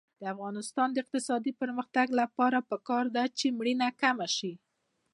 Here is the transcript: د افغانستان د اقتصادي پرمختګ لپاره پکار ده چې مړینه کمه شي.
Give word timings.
د 0.19 0.23
افغانستان 0.33 0.87
د 0.91 0.97
اقتصادي 1.03 1.51
پرمختګ 1.61 2.07
لپاره 2.21 2.65
پکار 2.71 3.05
ده 3.15 3.23
چې 3.37 3.45
مړینه 3.57 3.87
کمه 4.01 4.27
شي. 4.37 4.53